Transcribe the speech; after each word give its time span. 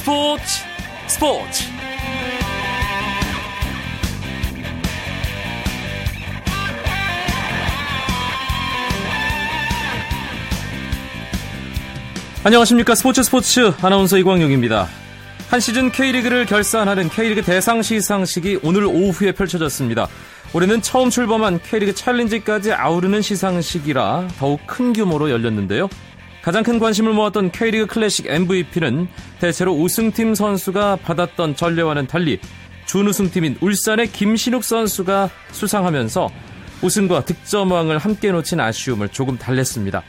스포츠 0.00 0.42
스포츠 1.08 1.64
안녕하십니까 12.42 12.94
스포츠 12.94 13.22
스포츠 13.22 13.72
아나운서 13.82 14.16
이광용입니다. 14.16 14.88
한 15.50 15.60
시즌 15.60 15.92
K리그를 15.92 16.46
결산하는 16.46 17.10
K리그 17.10 17.42
대상 17.42 17.82
시상식이 17.82 18.60
오늘 18.62 18.86
오후에 18.86 19.32
펼쳐졌습니다. 19.32 20.08
올해는 20.54 20.80
처음 20.80 21.10
출범한 21.10 21.60
K리그 21.60 21.94
챌린지까지 21.94 22.72
아우르는 22.72 23.20
시상식이라 23.20 24.28
더욱 24.38 24.60
큰 24.66 24.94
규모로 24.94 25.30
열렸는데요. 25.30 25.90
가장 26.42 26.62
큰 26.62 26.78
관심을 26.78 27.12
모았던 27.12 27.52
K리그 27.52 27.86
클래식 27.86 28.26
MVP는 28.26 29.08
대체로 29.40 29.74
우승팀 29.74 30.34
선수가 30.34 30.96
받았던 30.96 31.56
전례와는 31.56 32.06
달리 32.06 32.40
준우승팀인 32.86 33.58
울산의 33.60 34.10
김신욱 34.10 34.64
선수가 34.64 35.30
수상하면서 35.52 36.30
우승과 36.82 37.24
득점왕을 37.26 37.98
함께 37.98 38.32
놓친 38.32 38.58
아쉬움을 38.58 39.10
조금 39.10 39.36
달랬습니다. 39.36 40.02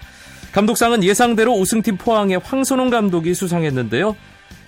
감독상은 0.53 1.03
예상대로 1.03 1.53
우승팀 1.53 1.97
포항의 1.97 2.39
황선홍 2.39 2.89
감독이 2.89 3.33
수상했는데요. 3.33 4.15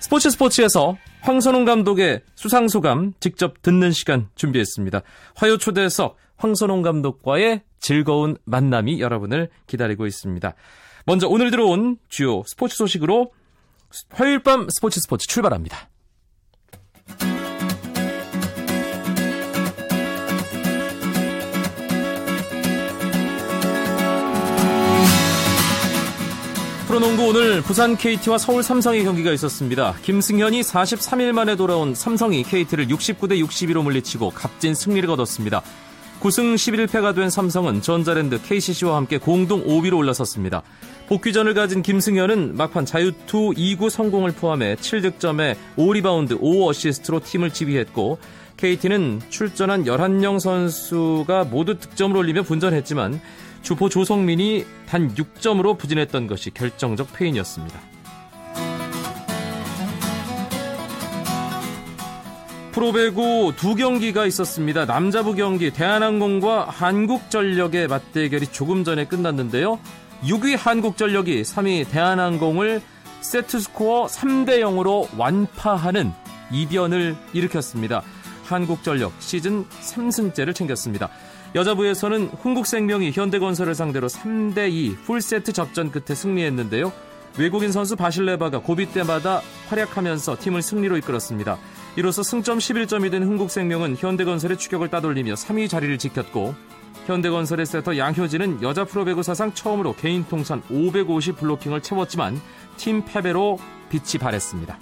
스포츠 0.00 0.30
스포츠에서 0.30 0.96
황선홍 1.22 1.64
감독의 1.64 2.20
수상 2.34 2.68
소감 2.68 3.14
직접 3.20 3.62
듣는 3.62 3.92
시간 3.92 4.28
준비했습니다. 4.34 5.00
화요 5.34 5.56
초대석 5.56 6.16
황선홍 6.36 6.82
감독과의 6.82 7.62
즐거운 7.80 8.36
만남이 8.44 9.00
여러분을 9.00 9.48
기다리고 9.66 10.06
있습니다. 10.06 10.54
먼저 11.06 11.28
오늘 11.28 11.50
들어온 11.50 11.98
주요 12.08 12.42
스포츠 12.46 12.76
소식으로 12.76 13.32
화요일 14.10 14.42
밤 14.42 14.68
스포츠 14.70 15.00
스포츠 15.00 15.26
출발합니다. 15.26 15.90
프로농구 26.86 27.26
오늘 27.26 27.60
부산 27.60 27.96
KT와 27.96 28.38
서울 28.38 28.62
삼성의 28.62 29.04
경기가 29.04 29.32
있었습니다. 29.32 29.94
김승현이 30.02 30.60
43일 30.60 31.32
만에 31.32 31.56
돌아온 31.56 31.94
삼성이 31.94 32.44
KT를 32.44 32.86
69대 32.86 33.44
62로 33.44 33.82
물리치고 33.82 34.30
값진 34.30 34.74
승리를 34.74 35.06
거뒀습니다. 35.08 35.62
9승 36.20 36.54
11패가 36.54 37.14
된 37.14 37.28
삼성은 37.28 37.82
전자랜드 37.82 38.40
KCC와 38.40 38.96
함께 38.96 39.18
공동 39.18 39.64
5위로 39.64 39.98
올라섰습니다. 39.98 40.62
복귀전을 41.08 41.52
가진 41.52 41.82
김승현은 41.82 42.56
막판 42.56 42.86
자유투 42.86 43.52
2구 43.52 43.90
성공을 43.90 44.32
포함해 44.32 44.76
7득점에 44.76 45.56
5리바운드 45.76 46.40
5어시스트로 46.40 47.22
팀을 47.22 47.50
지휘했고 47.50 48.18
KT는 48.56 49.20
출전한 49.28 49.84
11명 49.84 50.40
선수가 50.40 51.44
모두 51.44 51.78
득점을 51.78 52.16
올리며 52.16 52.44
분전했지만 52.44 53.20
주포 53.62 53.88
조성민이 53.88 54.64
단 54.86 55.14
6점으로 55.14 55.76
부진했던 55.76 56.26
것이 56.26 56.50
결정적 56.50 57.12
패인이었습니다. 57.12 57.93
프로배구 62.74 63.52
두 63.54 63.76
경기가 63.76 64.26
있었습니다. 64.26 64.84
남자부 64.84 65.36
경기 65.36 65.70
대한항공과 65.70 66.64
한국전력의 66.64 67.86
맞대결이 67.86 68.48
조금 68.48 68.82
전에 68.82 69.04
끝났는데요. 69.04 69.78
6위 70.24 70.56
한국전력이 70.58 71.42
3위 71.42 71.88
대한항공을 71.88 72.82
세트스코어 73.20 74.08
3대 74.08 74.58
0으로 74.58 75.06
완파하는 75.16 76.12
이변을 76.50 77.16
일으켰습니다. 77.32 78.02
한국전력 78.42 79.12
시즌 79.20 79.64
3승째를 79.68 80.52
챙겼습니다. 80.52 81.10
여자부에서는 81.54 82.30
흥국생명이 82.42 83.12
현대건설을 83.12 83.76
상대로 83.76 84.08
3대2 84.08 85.04
풀세트 85.04 85.52
접전 85.52 85.92
끝에 85.92 86.16
승리했는데요. 86.16 86.92
외국인 87.38 87.70
선수 87.70 87.94
바실레바가 87.94 88.58
고비 88.58 88.86
때마다 88.86 89.42
활약하면서 89.68 90.38
팀을 90.40 90.60
승리로 90.60 90.96
이끌었습니다. 90.98 91.56
이로써 91.96 92.24
승점 92.24 92.58
11점이 92.58 93.10
된 93.10 93.22
흥국생명은 93.22 93.96
현대건설의 93.96 94.58
추격을 94.58 94.88
따돌리며 94.88 95.34
3위 95.34 95.68
자리를 95.68 95.96
지켰고 95.98 96.54
현대건설의 97.06 97.66
세터 97.66 97.96
양효진은 97.96 98.62
여자 98.62 98.84
프로배구 98.84 99.22
사상 99.22 99.52
처음으로 99.52 99.94
개인 99.94 100.24
통산 100.26 100.62
550 100.70 101.36
블로킹을 101.36 101.82
채웠지만 101.82 102.40
팀 102.76 103.04
패배로 103.04 103.58
빛이 103.90 104.18
발했습니다. 104.18 104.76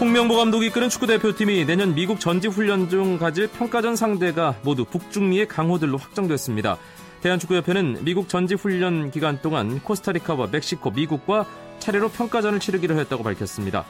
홍명보 0.00 0.36
감독이 0.36 0.66
이끄는 0.66 0.88
축구 0.88 1.06
대표팀이 1.06 1.64
내년 1.66 1.94
미국 1.94 2.20
전지 2.20 2.48
훈련 2.48 2.88
중 2.88 3.18
가질 3.18 3.48
평가전 3.48 3.96
상대가 3.96 4.56
모두 4.62 4.84
북중미의 4.84 5.46
강호들로 5.46 5.98
확정됐습니다. 5.98 6.78
대한축구협회는 7.20 7.98
미국 8.02 8.28
전지 8.28 8.54
훈련 8.54 9.12
기간 9.12 9.40
동안 9.40 9.78
코스타리카와 9.80 10.48
멕시코, 10.50 10.90
미국과 10.90 11.46
차례로 11.82 12.10
평가전을 12.10 12.60
치르기로 12.60 12.98
했다고 13.00 13.24
밝혔습니다. 13.24 13.84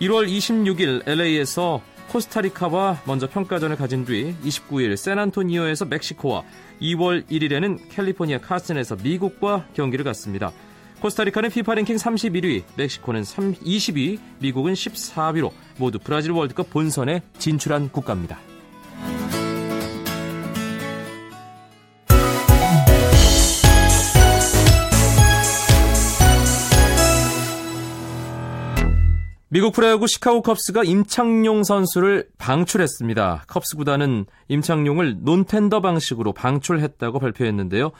1월 0.00 0.28
26일 0.28 1.06
LA에서 1.06 1.82
코스타리카와 2.08 3.02
먼저 3.04 3.28
평가전을 3.28 3.76
가진 3.76 4.04
뒤 4.04 4.34
29일 4.42 4.96
샌안토니오에서 4.96 5.84
멕시코와 5.84 6.44
2월 6.80 7.26
1일에는 7.28 7.90
캘리포니아 7.90 8.38
카슨에서 8.38 8.96
미국과 9.02 9.66
경기를 9.74 10.04
갖습니다. 10.04 10.52
코스타리카는 11.00 11.50
피파 11.50 11.74
랭킹 11.74 11.96
31위, 11.96 12.62
멕시코는 12.76 13.22
20위, 13.22 14.18
미국은 14.38 14.72
14위로 14.72 15.50
모두 15.76 15.98
브라질 15.98 16.30
월드컵 16.32 16.70
본선에 16.70 17.20
진출한 17.38 17.90
국가입니다. 17.90 18.38
미국 29.56 29.72
프로야구 29.72 30.06
시카고 30.06 30.42
컵스가 30.42 30.82
임창용 30.84 31.64
선수를 31.64 32.26
방출했습니다. 32.38 33.44
컵스 33.48 33.78
구단은 33.78 34.26
임창용을 34.48 35.24
논텐더 35.24 35.80
방식으로 35.80 36.34
방출했다고 36.34 37.18
발표했는데요. 37.18 37.90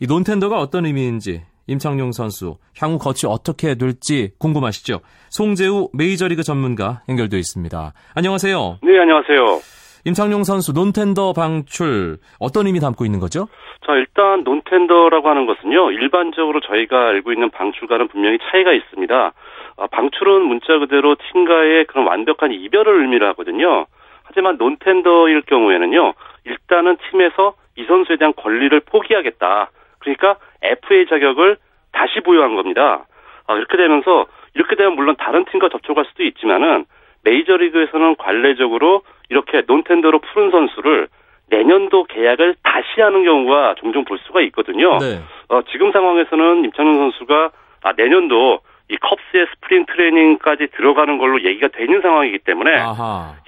이 0.00 0.06
논텐더가 0.06 0.56
어떤 0.56 0.86
의미인지 0.86 1.42
임창용 1.66 2.12
선수 2.12 2.56
향후 2.78 2.96
거치 2.96 3.26
어떻게 3.26 3.74
될지 3.74 4.30
궁금하시죠? 4.38 5.00
송재우 5.28 5.90
메이저리그 5.92 6.42
전문가 6.42 7.02
연결되어 7.10 7.38
있습니다. 7.38 7.92
안녕하세요. 8.14 8.78
네, 8.82 8.98
안녕하세요. 8.98 9.60
임창용 10.06 10.44
선수 10.44 10.72
논텐더 10.72 11.34
방출 11.34 12.16
어떤 12.38 12.66
의미 12.66 12.80
담고 12.80 13.04
있는 13.04 13.20
거죠? 13.20 13.48
자, 13.86 13.92
일단 13.92 14.44
논텐더라고 14.44 15.28
하는 15.28 15.44
것은요. 15.44 15.90
일반적으로 15.92 16.60
저희가 16.60 17.08
알고 17.08 17.32
있는 17.32 17.50
방출과는 17.50 18.08
분명히 18.08 18.38
차이가 18.50 18.72
있습니다. 18.72 19.32
아, 19.76 19.86
방출은 19.86 20.42
문자 20.42 20.78
그대로 20.78 21.14
팀과의 21.14 21.86
그런 21.86 22.06
완벽한 22.06 22.52
이별을 22.52 23.02
의미를 23.02 23.26
하거든요. 23.28 23.86
하지만 24.24 24.56
논텐더일 24.56 25.42
경우에는요. 25.42 26.14
일단은 26.44 26.96
팀에서 27.10 27.54
이 27.76 27.84
선수에 27.84 28.16
대한 28.16 28.32
권리를 28.34 28.78
포기하겠다. 28.80 29.70
그러니까 29.98 30.36
FA 30.62 31.06
자격을 31.06 31.56
다시 31.92 32.20
부여한 32.20 32.54
겁니다. 32.54 33.06
아, 33.46 33.54
이렇게 33.54 33.76
되면서 33.76 34.26
이렇게 34.54 34.76
되면 34.76 34.94
물론 34.94 35.16
다른 35.18 35.44
팀과 35.46 35.68
접촉할 35.68 36.04
수도 36.06 36.22
있지만은 36.24 36.84
메이저리그에서는 37.24 38.16
관례적으로 38.16 39.02
이렇게 39.28 39.62
논텐더로 39.66 40.18
푸른 40.18 40.50
선수를 40.50 41.08
내년도 41.48 42.04
계약을 42.04 42.56
다시 42.62 43.00
하는 43.00 43.24
경우가 43.24 43.76
종종 43.78 44.04
볼 44.04 44.18
수가 44.18 44.40
있거든요. 44.42 44.98
네. 44.98 45.20
어, 45.48 45.62
지금 45.70 45.92
상황에서는 45.92 46.64
임창용 46.64 46.94
선수가 46.94 47.50
아, 47.82 47.92
내년도 47.96 48.60
이 48.92 48.96
컵스의 48.98 49.46
spring 49.54 49.86
training까지 49.86 50.68
들어가는 50.76 51.16
걸로 51.16 51.42
얘기가 51.42 51.68
되는 51.68 52.02
상황이기 52.02 52.40
때문에 52.40 52.70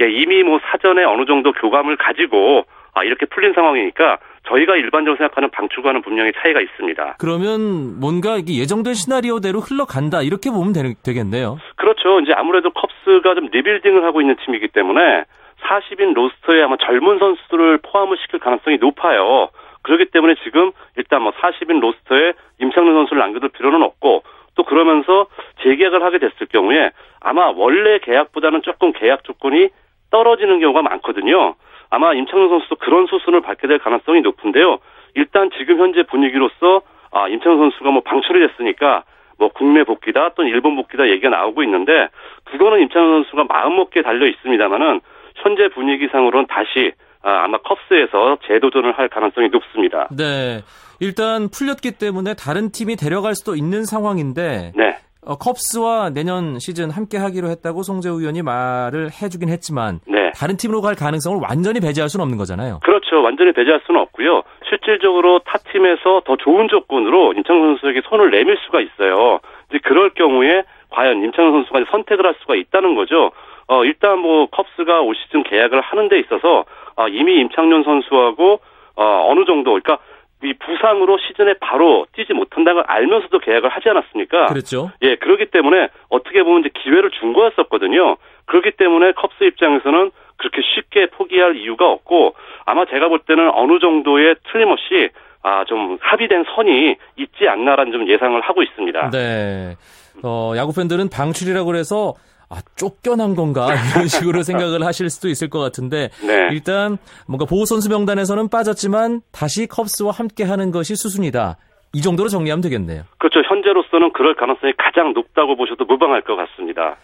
예, 0.01 0.11
이미 0.11 0.43
뭐 0.43 0.59
사전에 0.71 1.05
어느 1.05 1.27
정도 1.27 1.53
교감을 1.53 1.97
가지고 1.97 2.65
아, 2.95 3.05
이렇게 3.05 3.27
풀린 3.27 3.53
상황이니까 3.53 4.19
저희가 4.49 4.77
일반적으로 4.77 5.17
생각하는 5.17 5.51
방출과는 5.51 6.03
분명히 6.03 6.33
차이가 6.41 6.61
있습니다. 6.61 7.17
그러면 7.19 8.01
뭔가 8.01 8.39
예정된 8.39 8.95
시나리오대로 8.95 9.61
흘러간다 9.61 10.23
이렇게 10.23 10.51
보면 10.51 10.73
되, 10.73 11.13
겠네요 11.13 11.59
그렇죠. 11.77 12.21
이제 12.21 12.33
아무래도 12.35 12.71
컵스가 12.71 13.35
좀 13.35 13.49
rebuilding을 13.53 14.05
하고 14.05 14.21
있는 14.21 14.37
팀이기 14.45 14.69
때문에 14.69 15.25
40인 15.63 16.15
roster에 16.15 16.63
아마 16.63 16.77
젊은 16.77 17.19
선수들을 17.19 17.79
포함을 17.79 18.17
시킬 18.19 18.39
가능성이 18.39 18.79
높아요. 18.79 19.49
그렇기 19.83 20.07
때문에 20.07 20.35
지금 20.45 20.73
일단 20.97 21.23
뭐 21.23 21.33
40인 21.33 21.81
로스터에 21.81 22.33
임창근 22.61 22.95
선수를 22.95 23.21
남겨둘 23.21 23.51
필요는 23.51 23.83
없고 23.83 24.23
또 24.55 24.65
그러면서 24.65 25.27
재계약을 25.63 26.03
하게 26.03 26.19
됐을 26.19 26.47
경우에 26.49 26.91
아마 27.21 27.51
원래 27.51 27.99
계약보다는 27.99 28.63
조금 28.63 28.93
계약 28.93 29.25
조건이 29.25 29.69
떨어지는 30.11 30.61
경우가 30.61 30.83
많거든요. 30.83 31.55
아마 31.91 32.13
임창용 32.13 32.49
선수도 32.49 32.77
그런 32.77 33.07
수순을 33.07 33.41
밟게 33.41 33.67
될 33.67 33.79
가능성이 33.79 34.21
높은데요. 34.21 34.79
일단 35.15 35.51
지금 35.57 35.79
현재 35.79 36.03
분위기로서 36.05 36.83
아, 37.11 37.29
임창용 37.29 37.59
선수가 37.59 37.91
뭐 37.91 38.03
방출이 38.03 38.47
됐으니까 38.49 39.05
뭐 39.39 39.49
국내 39.49 39.85
복귀다 39.85 40.31
또는 40.31 40.51
일본 40.51 40.77
복귀다 40.77 41.09
얘기가 41.09 41.29
나오고 41.29 41.63
있는데 41.65 42.09
그거는 42.45 42.81
임창용 42.83 43.23
선수가 43.25 43.45
마음먹기에 43.45 44.03
달려 44.03 44.27
있습니다만은 44.27 45.01
현재 45.37 45.69
분위기상으로는 45.69 46.47
다시 46.47 46.93
아, 47.23 47.45
아마 47.45 47.59
컵스에서 47.59 48.39
재도전을 48.47 48.93
할 48.93 49.09
가능성이 49.09 49.49
높습니다. 49.49 50.09
네. 50.17 50.61
일단 51.01 51.49
풀렸기 51.49 51.93
때문에 51.93 52.35
다른 52.35 52.71
팀이 52.71 52.97
데려갈 52.97 53.35
수도 53.35 53.57
있는 53.57 53.85
상황인데 53.85 54.73
네. 54.77 54.97
어, 55.27 55.37
컵스와 55.37 56.11
내년 56.11 56.59
시즌 56.59 56.91
함께 56.91 57.17
하기로 57.17 57.49
했다고 57.49 57.83
송재우 57.83 58.21
의원이 58.21 58.43
말을 58.43 59.09
해주긴 59.11 59.49
했지만 59.49 60.01
네. 60.07 60.33
다른 60.37 60.57
팀으로 60.57 60.83
갈 60.83 60.95
가능성을 60.95 61.41
완전히 61.43 61.81
배제할 61.81 62.09
수는 62.09 62.23
없는 62.25 62.37
거잖아요. 62.37 62.81
그렇죠. 62.83 63.23
완전히 63.23 63.53
배제할 63.53 63.81
수는 63.87 64.01
없고요. 64.01 64.43
실질적으로 64.69 65.39
타 65.41 65.59
팀에서 65.73 66.23
더 66.27 66.37
좋은 66.37 66.69
조건으로 66.69 67.33
임창용 67.33 67.77
선수에게 67.77 68.03
손을 68.05 68.31
내밀 68.31 68.59
수가 68.67 68.81
있어요. 68.81 69.41
이제 69.71 69.79
그럴 69.83 70.11
경우에 70.11 70.65
과연 70.91 71.23
임창용 71.25 71.53
선수가 71.53 71.91
선택을 71.91 72.27
할 72.27 72.35
수가 72.41 72.55
있다는 72.57 72.95
거죠. 72.95 73.33
어, 73.67 73.85
일단 73.85 74.19
뭐 74.19 74.47
컵스가 74.47 75.01
올 75.01 75.15
시즌 75.15 75.43
계약을 75.43 75.81
하는 75.81 76.09
데 76.09 76.19
있어서 76.21 76.65
어, 76.97 77.09
이미 77.09 77.41
임창용 77.41 77.83
선수하고 77.85 78.61
어, 78.97 79.27
어느 79.31 79.45
정도 79.47 79.71
그러니까 79.73 79.99
이 80.43 80.53
부상으로 80.55 81.19
시즌에 81.19 81.55
바로 81.61 82.07
뛰지 82.13 82.33
못한다는 82.35 82.83
걸 82.83 82.85
알면서도 82.87 83.39
계약을 83.39 83.71
하지 83.71 83.89
않았습니까? 83.89 84.47
그렇죠. 84.47 84.91
예, 85.03 85.17
그렇기 85.17 85.47
때문에 85.47 85.89
어떻게 86.09 86.43
보면 86.43 86.61
이제 86.61 86.71
기회를 86.75 87.11
준 87.13 87.33
거였었거든요. 87.33 88.17
그렇기 88.47 88.73
때문에 88.73 89.13
컵스 89.13 89.45
입장에서는 89.45 90.11
그렇게 90.37 90.61
쉽게 90.75 91.07
포기할 91.07 91.57
이유가 91.57 91.89
없고 91.89 92.35
아마 92.67 92.85
제가 92.85 93.09
볼 93.09 93.21
때는 93.21 93.51
어느 93.55 93.79
정도의 93.79 94.37
틀림없이 94.51 95.11
아, 95.43 95.65
좀 95.67 95.99
합의된 96.01 96.45
선이 96.55 96.97
있지 97.17 97.49
않나라는 97.49 97.93
좀 97.93 98.09
예상을 98.09 98.41
하고 98.41 98.63
있습니다. 98.63 99.11
네. 99.11 99.77
어, 100.23 100.55
야구 100.57 100.73
팬들은 100.75 101.11
방출이라고 101.11 101.67
그래서 101.67 102.15
아, 102.55 102.61
쫓겨난 102.77 103.35
건가? 103.35 103.69
이런 103.97 104.07
식으로 104.07 104.43
생각을 104.43 104.85
하실 104.85 105.11
수도 105.11 105.29
있을 105.29 105.51
것 105.51 105.59
같은데 105.59 106.11
네. 106.25 106.49
일단 106.53 106.99
뭔가 107.27 107.45
보호 107.45 107.65
선수 107.65 107.89
명단에서는 107.89 108.49
빠졌지만 108.49 109.23
다시 109.33 109.67
컵스와 109.67 110.13
함께 110.13 110.45
하는 110.45 110.71
것이 110.71 110.95
수순이다. 110.95 111.57
이 111.95 112.03
정도로 112.03 112.29
정리하면 112.29 112.61
되겠네요. 112.63 113.03
그렇죠. 113.19 113.41
현재로서는 113.49 114.13
그럴 114.13 114.35
가능성이 114.35 114.73
가장 114.77 115.13
높다고 115.13 115.57
보셔도 115.57 115.85
무방할 115.85 116.23
것 116.23 116.37
같습니다. 116.37 116.97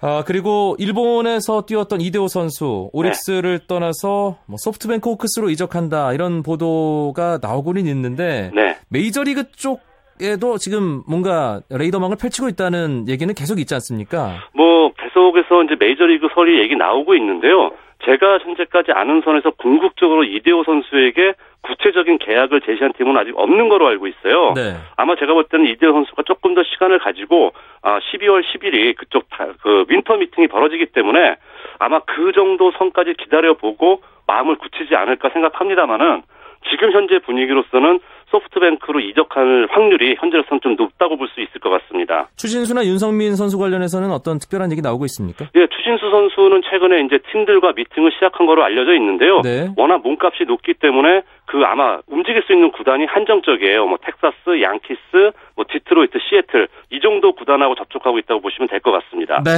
아, 0.00 0.22
그리고 0.26 0.76
일본에서 0.78 1.62
뛰었던 1.66 2.00
이대호 2.00 2.28
선수 2.28 2.90
오릭스를 2.92 3.60
네. 3.60 3.66
떠나서 3.66 4.38
뭐 4.46 4.56
소프트뱅크 4.58 5.08
호크스로 5.10 5.50
이적한다 5.50 6.12
이런 6.12 6.42
보도가 6.42 7.38
나오고는 7.42 7.86
있는데 7.86 8.50
네. 8.54 8.76
메이저리그 8.88 9.50
쪽에도 9.52 10.58
지금 10.58 11.02
뭔가 11.08 11.60
레이더망을 11.70 12.16
펼치고 12.16 12.48
있다는 12.48 13.08
얘기는 13.08 13.32
계속 13.34 13.58
있지 13.58 13.74
않습니까? 13.74 14.48
뭐 14.52 14.85
계속해서 15.16 15.62
이제 15.64 15.76
메이저리그 15.78 16.28
설이 16.34 16.58
얘기 16.60 16.76
나오고 16.76 17.14
있는데요. 17.14 17.72
제가 18.04 18.38
현재까지 18.38 18.92
아는 18.92 19.22
선에서 19.22 19.52
궁극적으로 19.52 20.22
이대호 20.22 20.64
선수에게 20.64 21.32
구체적인 21.62 22.18
계약을 22.18 22.60
제시한 22.60 22.92
팀은 22.92 23.16
아직 23.16 23.32
없는 23.36 23.70
거로 23.70 23.88
알고 23.88 24.06
있어요. 24.06 24.52
네. 24.54 24.76
아마 24.96 25.16
제가 25.16 25.32
볼 25.32 25.44
때는 25.44 25.66
이대호 25.66 25.92
선수가 25.92 26.22
조금 26.24 26.54
더 26.54 26.62
시간을 26.62 26.98
가지고 26.98 27.52
아 27.80 27.98
12월 27.98 28.44
10일이 28.44 28.94
그쪽 28.96 29.28
다, 29.30 29.46
그 29.62 29.86
winter 29.88 30.18
meeting이 30.18 30.48
벌어지기 30.48 30.86
때문에 30.86 31.36
아마 31.78 32.00
그 32.00 32.32
정도 32.32 32.70
선까지 32.72 33.14
기다려 33.14 33.54
보고 33.54 34.02
마음을 34.26 34.56
굳히지 34.56 34.94
않을까 34.94 35.30
생각합니다만은 35.30 36.22
지금 36.68 36.92
현재 36.92 37.18
분위기로서는 37.20 38.00
소프트뱅크로 38.30 39.00
이적할 39.00 39.68
확률이 39.70 40.16
현재로서는 40.18 40.60
좀 40.62 40.76
높다고 40.76 41.16
볼 41.16 41.26
수 41.28 41.40
있을 41.40 41.60
것 41.60 41.70
같습니다. 41.70 42.28
추신수나 42.36 42.84
윤석민 42.86 43.34
선수 43.36 43.58
관련해서는 43.58 44.10
어떤 44.10 44.38
특별한 44.38 44.70
얘기 44.72 44.80
나오고 44.80 45.04
있습니까? 45.06 45.46
예, 45.56 45.66
추신수 45.66 46.08
선수는 46.10 46.62
최근에 46.70 47.00
이제 47.02 47.18
팀들과 47.32 47.72
미팅을 47.76 48.12
시작한 48.12 48.46
거로 48.46 48.62
알려져 48.64 48.94
있는데요. 48.94 49.40
네. 49.42 49.68
워낙 49.76 50.02
몸값이 50.02 50.44
높기 50.46 50.74
때문에 50.74 51.22
그 51.46 51.58
아마 51.64 51.98
움직일 52.08 52.42
수 52.46 52.52
있는 52.52 52.70
구단이 52.72 53.04
한정적이에요. 53.06 53.86
뭐 53.86 53.98
텍사스, 54.02 54.60
양키스, 54.62 55.32
뭐 55.56 55.64
디트로이트, 55.68 56.18
시애틀 56.28 56.68
이 56.90 57.00
정도 57.00 57.32
구단하고 57.34 57.74
접촉하고 57.74 58.18
있다고 58.18 58.40
보시면 58.40 58.68
될 58.68 58.80
것 58.80 58.92
같습니다. 58.92 59.42
네, 59.44 59.50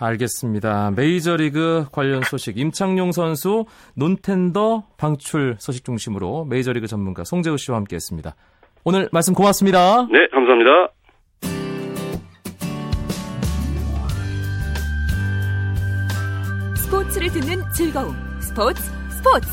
알겠습니다. 0.00 0.92
메이저리그 0.96 1.84
관련 1.92 2.22
소식 2.22 2.58
임창용 2.58 3.12
선수 3.12 3.64
non-tender 3.96 4.82
방출 4.98 5.56
소식 5.58 5.84
중심으로 5.84 6.46
메이저리그 6.50 6.86
전문가 6.86 7.24
송재우 7.24 7.56
씨와 7.58 7.78
함께했습니다. 7.78 8.11
오늘 8.84 9.08
말씀 9.12 9.32
고맙습니다. 9.32 10.06
네, 10.10 10.26
감사합니다. 10.32 10.88
스포츠를 16.76 17.28
듣는 17.30 17.62
즐거움. 17.74 18.14
스포츠, 18.40 18.82
스포츠. 19.16 19.48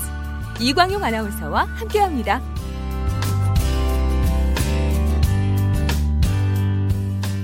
이광용 0.60 1.04
아나운서와 1.04 1.64
함께합니다. 1.64 2.42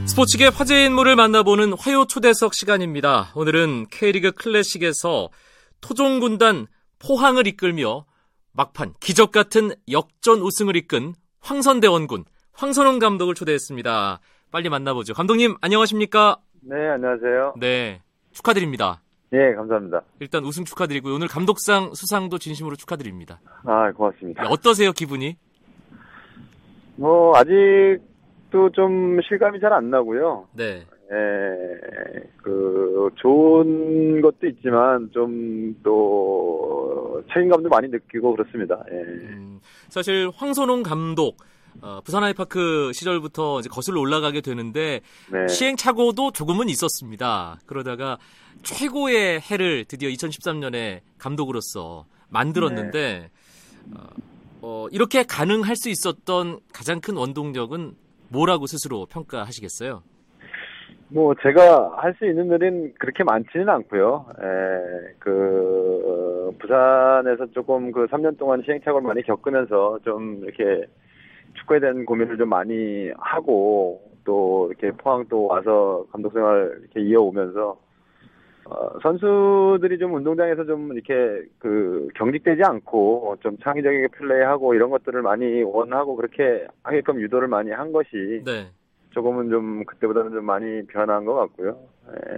스포츠계 0.07 0.47
화제의 0.47 0.87
인물을 0.87 1.15
만나보는 1.15 1.73
화요 1.77 2.05
초대석 2.05 2.53
시간입니다. 2.53 3.31
오늘은 3.35 3.87
K리그 3.91 4.31
클래식에서 4.31 5.29
토종군단 5.81 6.67
포항을 6.99 7.47
이끌며 7.47 8.05
막판 8.55 8.93
기적 8.99 9.31
같은 9.31 9.71
역전 9.91 10.39
우승을 10.39 10.75
이끈 10.77 11.13
황선대 11.41 11.87
원군 11.87 12.23
황선홍 12.53 12.99
감독을 12.99 13.35
초대했습니다. 13.35 14.19
빨리 14.51 14.69
만나보죠. 14.69 15.13
감독님 15.13 15.55
안녕하십니까? 15.61 16.37
네, 16.61 16.87
안녕하세요. 16.89 17.55
네, 17.59 18.01
축하드립니다. 18.31 19.01
예, 19.33 19.53
감사합니다. 19.55 20.01
일단 20.21 20.45
우승 20.45 20.63
축하드리고요. 20.63 21.15
오늘 21.15 21.27
감독상 21.27 21.93
수상도 21.93 22.37
진심으로 22.37 22.75
축하드립니다. 22.77 23.41
아, 23.65 23.91
고맙습니다. 23.91 24.43
네, 24.43 24.49
어떠세요 24.49 24.93
기분이? 24.93 25.35
뭐, 26.95 27.35
아직도 27.35 28.71
좀 28.73 29.19
실감이 29.27 29.59
잘 29.59 29.73
안 29.73 29.89
나고요. 29.89 30.47
네, 30.53 30.85
예, 31.15 32.21
그, 32.37 33.09
좋은 33.15 34.21
것도 34.21 34.47
있지만, 34.47 35.09
좀, 35.13 35.75
또, 35.83 37.23
책임감도 37.33 37.69
많이 37.69 37.87
느끼고 37.87 38.35
그렇습니다. 38.35 38.83
예. 38.91 38.95
음, 38.95 39.59
사실 39.89 40.29
황선홍 40.35 40.83
감독 40.83 41.37
어, 41.81 41.99
부산 42.03 42.23
아이파크 42.23 42.91
시절부터 42.93 43.59
이제 43.59 43.69
거슬러 43.69 43.99
올라가게 43.99 44.41
되는데 44.41 45.01
네. 45.31 45.47
시행착오도 45.47 46.31
조금은 46.31 46.69
있었습니다. 46.69 47.59
그러다가 47.65 48.17
최고의 48.63 49.41
해를 49.41 49.85
드디어 49.85 50.09
2013년에 50.09 51.01
감독으로서 51.17 52.05
만들었는데 52.29 53.29
어, 53.93 53.99
어, 54.61 54.87
이렇게 54.91 55.23
가능할 55.23 55.75
수 55.75 55.89
있었던 55.89 56.59
가장 56.73 57.01
큰 57.01 57.15
원동력은 57.17 57.93
뭐라고 58.29 58.67
스스로 58.67 59.05
평가하시겠어요? 59.05 60.01
뭐, 61.09 61.35
제가 61.41 61.97
할 61.97 62.13
수 62.15 62.25
있는 62.25 62.51
일은 62.51 62.93
그렇게 62.99 63.23
많지는 63.23 63.69
않고요. 63.69 64.25
예, 64.41 65.13
그, 65.19 66.51
부산에서 66.59 67.47
조금 67.51 67.91
그 67.91 68.05
3년 68.07 68.37
동안 68.37 68.61
시행착오를 68.63 69.05
많이 69.05 69.21
겪으면서 69.23 69.99
좀 70.03 70.41
이렇게 70.43 70.85
축구에 71.55 71.79
대한 71.79 72.05
고민을 72.05 72.37
좀 72.37 72.49
많이 72.49 73.11
하고 73.17 74.01
또 74.23 74.67
이렇게 74.69 74.91
포항 74.97 75.25
또 75.29 75.45
와서 75.45 76.05
감독 76.11 76.33
생활 76.33 76.77
이렇게 76.81 77.01
이어오면서 77.01 77.77
어, 78.65 78.99
선수들이 79.03 79.99
좀 79.99 80.15
운동장에서 80.15 80.65
좀 80.65 80.91
이렇게 80.93 81.47
그 81.59 82.07
경직되지 82.15 82.63
않고 82.63 83.37
좀 83.41 83.57
창의적이게 83.59 84.07
플레이하고 84.07 84.73
이런 84.73 84.89
것들을 84.89 85.21
많이 85.21 85.61
원하고 85.61 86.15
그렇게 86.15 86.65
하게끔 86.81 87.21
유도를 87.21 87.47
많이 87.47 87.69
한 87.71 87.91
것이 87.91 88.41
네. 88.43 88.67
조금은 89.15 89.49
좀 89.49 89.83
그때보다는 89.85 90.31
좀 90.31 90.45
많이 90.45 90.85
변한 90.85 91.25
것 91.25 91.33
같고요. 91.33 91.79
예. 92.11 92.37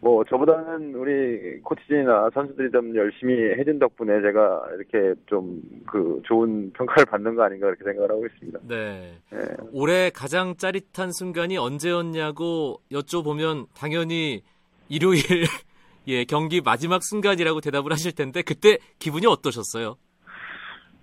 뭐 0.00 0.24
저보다는 0.24 0.96
우리 0.96 1.60
코치진이나 1.60 2.30
선수들이 2.34 2.72
좀 2.72 2.96
열심히 2.96 3.34
해준 3.56 3.78
덕분에 3.78 4.20
제가 4.20 4.64
이렇게 4.76 5.14
좀 5.26 5.62
그 5.92 6.22
좋은 6.24 6.72
평가를 6.72 7.04
받는 7.04 7.34
거 7.34 7.42
아닌가 7.42 7.66
그렇게 7.66 7.84
생각을 7.84 8.10
하고 8.10 8.24
있습니다. 8.24 8.60
네. 8.66 9.18
예. 9.34 9.38
올해 9.72 10.08
가장 10.08 10.56
짜릿한 10.56 11.12
순간이 11.12 11.58
언제였냐고 11.58 12.80
여쭤보면 12.90 13.66
당연히 13.74 14.42
일요일 14.88 15.20
예, 16.08 16.24
경기 16.24 16.62
마지막 16.62 17.02
순간이라고 17.04 17.60
대답을 17.60 17.92
하실 17.92 18.12
텐데 18.12 18.40
그때 18.40 18.78
기분이 18.98 19.26
어떠셨어요? 19.26 19.96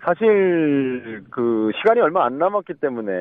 사실 0.03 1.23
그 1.29 1.71
시간이 1.75 1.99
얼마 1.99 2.25
안 2.25 2.37
남았기 2.37 2.75
때문에 2.75 3.11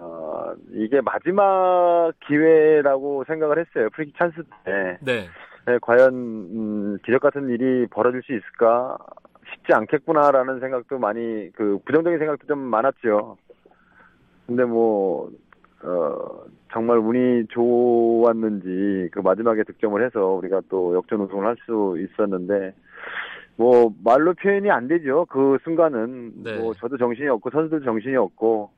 어, 0.00 0.52
이게 0.72 1.00
마지막 1.00 2.12
기회라고 2.26 3.24
생각을 3.24 3.58
했어요. 3.58 3.88
프리킥 3.92 4.16
찬스 4.18 4.42
때 4.64 4.98
네. 5.00 5.28
네, 5.66 5.78
과연 5.82 6.14
음, 6.14 6.98
기적 7.04 7.20
같은 7.20 7.48
일이 7.50 7.86
벌어질 7.88 8.22
수 8.22 8.32
있을까 8.32 8.96
쉽지 9.52 9.72
않겠구나라는 9.74 10.60
생각도 10.60 10.98
많이 10.98 11.50
그 11.52 11.78
부정적인 11.84 12.18
생각도 12.18 12.46
좀 12.46 12.58
많았죠. 12.58 13.36
근데 14.46 14.64
뭐 14.64 15.30
어, 15.82 16.42
정말 16.72 16.98
운이 16.98 17.46
좋았는지 17.48 19.10
그 19.12 19.20
마지막에 19.20 19.62
득점을 19.62 20.04
해서 20.04 20.20
우리가 20.20 20.62
또 20.68 20.94
역전 20.96 21.20
우승을 21.20 21.46
할 21.46 21.56
수 21.64 21.96
있었는데 21.98 22.74
뭐 23.58 23.92
말로 24.04 24.34
표현이 24.34 24.70
안 24.70 24.86
되죠. 24.86 25.26
그 25.28 25.58
순간은 25.64 26.44
네. 26.44 26.58
뭐 26.58 26.72
저도 26.74 26.96
정신이 26.96 27.28
없고 27.28 27.50
선수들 27.50 27.82
정신이 27.82 28.14
없고 28.14 28.70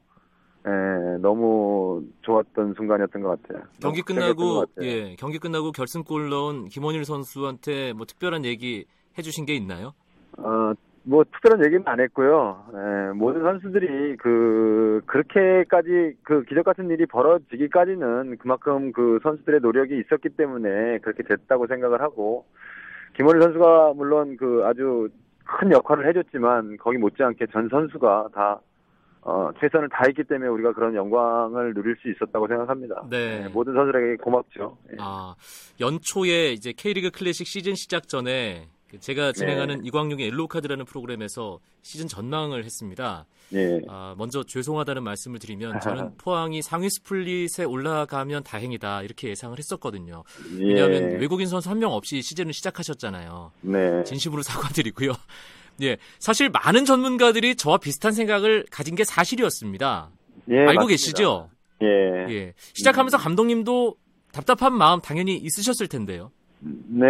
예, 0.67 1.19
너무 1.21 2.03
좋았던 2.23 2.75
순간이었던 2.75 3.23
것 3.23 3.43
같아요. 3.43 3.63
경기 3.81 4.01
끝나고 4.01 4.55
것 4.55 4.75
같아요. 4.75 4.89
예 4.89 5.17
경기 5.17 5.39
끝나고 5.39 5.73
결승골 5.73 6.31
넣은 6.31 6.65
김원일 6.71 7.05
선수한테 7.05 7.93
뭐 7.93 8.07
특별한 8.07 8.47
얘기 8.47 8.87
해주신 9.19 9.45
게 9.45 9.55
있나요? 9.55 9.93
어, 10.39 10.73
뭐 11.03 11.25
특별한 11.25 11.63
얘기는 11.67 11.83
안 11.87 12.01
했고요. 12.01 12.65
예, 12.73 13.13
모든 13.13 13.43
선수들이 13.43 14.17
그 14.17 15.03
그렇게까지 15.05 16.17
그 16.23 16.43
기적 16.45 16.65
같은 16.65 16.89
일이 16.89 17.05
벌어지기까지는 17.05 18.39
그만큼 18.39 18.93
그 18.93 19.19
선수들의 19.23 19.61
노력이 19.61 19.99
있었기 19.99 20.31
때문에 20.31 21.01
그렇게 21.03 21.23
됐다고 21.23 21.67
생각을 21.67 22.01
하고 22.01 22.47
김원일 23.17 23.43
선수가 23.43 23.95
물론 23.95 24.37
그 24.37 24.63
아주 24.65 25.09
큰 25.45 25.73
역할을 25.73 26.09
해줬지만 26.09 26.77
거기 26.79 26.99
못지않게 26.99 27.47
전 27.53 27.69
선수가 27.69 28.29
다 28.35 28.61
어, 29.23 29.51
최선을 29.61 29.89
다했기 29.91 30.25
때문에 30.25 30.49
우리가 30.49 30.73
그런 30.73 30.95
영광을 30.95 31.75
누릴 31.75 31.97
수 31.97 32.11
있었다고 32.11 32.49
생각합니다. 32.49 33.05
네. 33.11 33.45
예, 33.45 33.49
모든 33.49 33.75
선수들에게 33.75 34.17
고맙죠. 34.17 34.79
예. 34.93 34.97
아 34.99 35.35
연초에 35.79 36.53
이제 36.53 36.73
K리그 36.73 37.11
클래식 37.11 37.47
시즌 37.47 37.75
시작 37.75 38.09
전에 38.09 38.63
그 38.63 38.80
제가 38.99 39.33
진행하는 39.33 39.85
이광용의 39.85 40.27
옐로우 40.27 40.49
카드라는 40.49 40.85
프로그램에서 40.85 41.61
시즌 41.83 42.09
전망을 42.09 42.65
했습니다. 42.65 43.27
예. 43.53 43.81
아, 43.89 44.15
먼저 44.19 44.43
죄송하다는 44.43 45.03
말씀을 45.03 45.39
드리면 45.39 45.81
저는 45.81 46.17
포항이 46.19 46.63
상위 46.63 46.89
split에 46.91 47.65
올라가면 47.65 48.43
다행이다 48.45 49.03
이렇게 49.03 49.29
예상을 49.29 49.57
했었거든요. 49.59 50.25
왜냐하면 50.59 51.13
예. 51.13 51.17
외국인 51.17 51.47
선수 51.47 51.69
한 51.71 51.79
명 51.81 51.93
없이 51.93 52.21
시즌을 52.21 52.53
시작하셨잖아요. 52.53 53.53
네. 53.63 54.05
진심으로 54.05 54.43
사과드리고요. 54.43 55.13
예, 55.83 55.97
사실 56.19 56.51
많은 56.51 56.85
전문가들이 56.85 57.55
저와 57.57 57.79
비슷한 57.79 58.13
생각을 58.13 58.67
가진 58.71 58.95
게 58.97 59.05
사실이었습니다. 59.05 60.11
예, 60.51 60.59
알고 60.59 60.65
맞습니다. 60.75 60.87
계시죠? 60.89 61.51
예. 61.83 61.87
예. 62.35 62.55
시작하면서 62.75 63.17
감독님도 63.17 63.97
답답한 64.33 64.75
마음 64.75 65.01
당연히 65.01 65.37
있으셨을 65.37 65.89
텐데요. 65.89 66.31
네. 66.61 67.07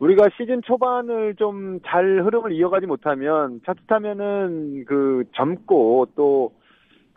우리가 0.00 0.28
시즌 0.36 0.62
초반을 0.62 1.36
좀 1.36 1.80
잘 1.86 2.24
흐름을 2.24 2.52
이어가지 2.52 2.86
못하면 2.86 3.60
자칫하면은 3.64 4.84
그 4.86 5.24
젊고 5.34 6.08
또 6.16 6.60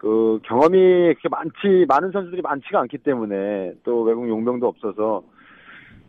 그 0.03 0.41
경험이 0.43 1.13
그렇게 1.13 1.29
많지 1.29 1.85
많은 1.87 2.11
선수들이 2.11 2.41
많지가 2.41 2.81
않기 2.81 2.97
때문에 2.97 3.71
또 3.85 4.01
외국 4.01 4.27
용병도 4.27 4.67
없어서 4.67 5.23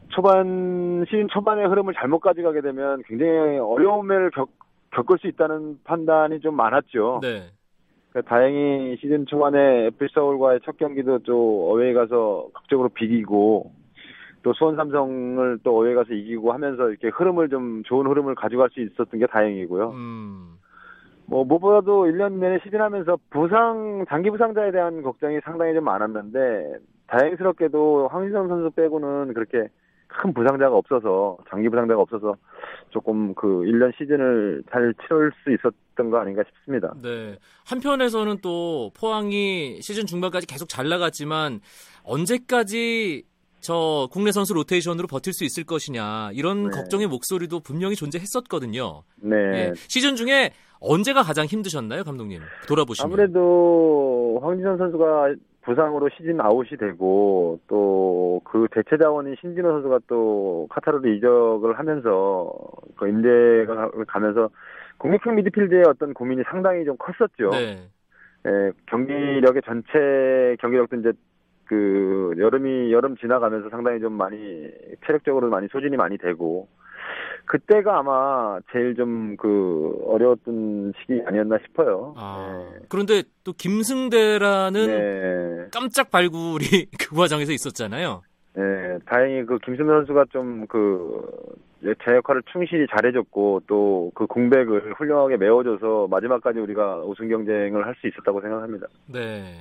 초반 0.08 1.04
시즌 1.08 1.28
초반의 1.28 1.68
흐름을 1.68 1.94
잘못 1.94 2.18
가져가게 2.18 2.60
되면 2.60 3.04
굉장히 3.06 3.56
어려움을 3.58 4.32
겪, 4.32 4.48
겪을 4.90 5.18
수 5.20 5.28
있다는 5.28 5.78
판단이 5.84 6.40
좀 6.40 6.56
많았죠. 6.56 7.20
네. 7.22 7.44
그 8.10 8.22
다행히 8.22 8.96
시즌 9.00 9.26
초반에 9.26 9.86
FC 9.86 10.12
서울과의 10.12 10.60
첫 10.64 10.76
경기도 10.76 11.20
또 11.20 11.70
어웨이 11.70 11.94
가서 11.94 12.48
극적으로 12.52 12.88
비기고 12.88 13.70
또 14.44 14.52
수원 14.52 14.76
삼성을 14.76 15.58
또 15.64 15.78
어웨이 15.78 15.94
가서 15.94 16.12
이기고 16.12 16.52
하면서 16.52 16.90
이렇게 16.90 17.08
흐름을 17.08 17.48
좀 17.48 17.82
좋은 17.84 18.06
흐름을 18.06 18.34
가져갈 18.34 18.68
수 18.70 18.80
있었던 18.80 19.18
게 19.18 19.26
다행이고요. 19.26 19.90
음. 19.90 20.58
뭐 21.26 21.44
무엇보다도 21.44 22.04
1년 22.04 22.34
내내 22.34 22.58
시즌하면서 22.62 23.18
부상 23.30 24.04
장기 24.08 24.28
부상자에 24.28 24.70
대한 24.70 25.02
걱정이 25.02 25.40
상당히 25.42 25.72
좀 25.72 25.84
많았는데 25.84 26.76
다행스럽게도 27.06 28.08
황희성 28.08 28.48
선수 28.48 28.70
빼고는 28.72 29.32
그렇게 29.32 29.68
큰 30.08 30.34
부상자가 30.34 30.76
없어서 30.76 31.38
장기 31.48 31.70
부상자가 31.70 32.02
없어서 32.02 32.36
조금 32.90 33.34
그 33.34 33.46
1년 33.62 33.96
시즌을 33.96 34.62
잘 34.70 34.92
치를 35.02 35.32
수 35.42 35.52
있었던 35.52 36.10
거 36.10 36.18
아닌가 36.18 36.42
싶습니다. 36.46 36.92
네. 37.02 37.38
한편에서는 37.66 38.36
또 38.42 38.90
포항이 38.94 39.80
시즌 39.80 40.04
중반까지 40.04 40.46
계속 40.46 40.68
잘 40.68 40.90
나갔지만 40.90 41.60
언제까지 42.04 43.24
저 43.64 44.08
국내 44.12 44.30
선수 44.30 44.54
로테이션으로 44.54 45.06
버틸 45.08 45.32
수 45.32 45.44
있을 45.44 45.64
것이냐 45.64 46.30
이런 46.34 46.64
네. 46.64 46.70
걱정의 46.70 47.06
목소리도 47.08 47.60
분명히 47.60 47.96
존재했었거든요. 47.96 49.02
네. 49.16 49.36
예. 49.36 49.72
시즌 49.74 50.16
중에 50.16 50.50
언제가 50.80 51.22
가장 51.22 51.46
힘드셨나요, 51.46 52.04
감독님? 52.04 52.40
돌아보시면. 52.68 53.10
아무래도 53.10 54.38
황진선 54.42 54.76
선수가 54.76 55.34
부상으로 55.62 56.10
시즌 56.16 56.40
아웃이 56.40 56.76
되고 56.78 57.58
또 57.66 58.24
그 58.54 58.68
대체 58.70 58.96
자원인 59.02 59.34
신진호 59.40 59.68
선수가 59.68 59.98
또 60.06 60.68
카타르로 60.70 61.08
이적을 61.14 61.76
하면서 61.78 62.52
그 62.96 63.08
임대가 63.08 63.90
가면서 64.06 64.48
공격형 64.98 65.34
미드필드의 65.34 65.84
어떤 65.88 66.14
고민이 66.14 66.42
상당히 66.48 66.84
좀 66.84 66.96
컸었죠. 66.96 67.50
네. 67.50 67.88
예, 68.46 68.72
경기력의 68.86 69.62
전체 69.64 70.56
경기력도 70.60 70.96
이제 70.96 71.12
그 71.66 72.34
여름이 72.38 72.92
여름 72.92 73.16
지나가면서 73.16 73.70
상당히 73.70 74.00
좀 74.00 74.12
많이 74.12 74.36
체력적으로 75.06 75.48
많이 75.50 75.68
소진이 75.68 75.96
많이 75.96 76.18
되고 76.18 76.68
그때가 77.46 77.98
아마 77.98 78.58
제일 78.72 78.94
좀 78.94 79.36
그 79.36 80.00
어려웠던 80.06 80.92
시기 81.00 81.20
아니었나 81.26 81.58
싶어요. 81.66 82.14
아, 82.16 82.66
그런데 82.88 83.22
또 83.42 83.52
김승대라는 83.52 84.86
네. 84.86 85.68
깜짝 85.72 86.10
발굴이 86.10 86.64
그 86.98 87.14
과정에서 87.14 87.52
있었잖아요. 87.52 88.22
네, 88.56 88.98
다행히 89.06 89.44
그 89.44 89.58
김승대 89.58 89.92
선수가 89.92 90.24
좀그제 90.30 92.14
역할을 92.16 92.42
충실히 92.52 92.86
잘해줬고 92.90 93.62
또 93.66 93.94
그 94.14 94.26
공백을 94.26 94.94
훌륭하게 94.94 95.36
메워줘서 95.36 96.06
마지막까지 96.08 96.60
우리가 96.60 96.98
우승 96.98 97.28
경쟁을 97.28 97.84
할 97.86 97.94
수 98.00 98.06
있었다고 98.06 98.40
생각합니다. 98.40 98.86
네. 99.12 99.54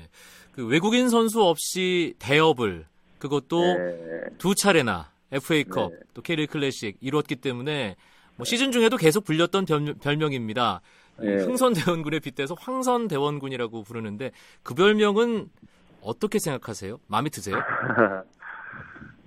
그 0.53 0.67
외국인 0.67 1.10
선수 1.10 1.43
없이 1.43 2.13
대업을 2.19 2.86
그것도 3.19 3.62
네. 3.62 4.24
두 4.38 4.53
차례나 4.53 5.07
FA컵 5.31 5.91
네. 5.91 6.00
또 6.13 6.22
K리그 6.22 6.53
클래식 6.53 6.98
이루었기 7.01 7.38
때문에 7.38 7.95
뭐 8.36 8.45
시즌 8.45 8.72
중에도 8.72 8.98
계속 8.98 9.25
불렸던 9.25 9.65
별명, 10.01 10.33
입니다 10.33 10.81
네. 11.19 11.43
흥선대원군에 11.43 12.19
빗대서 12.19 12.55
황선대원군이라고 12.60 13.83
부르는데 13.83 14.31
그 14.62 14.75
별명은 14.75 15.48
어떻게 16.01 16.38
생각하세요? 16.39 16.98
마음에 17.07 17.29
드세요? 17.29 17.55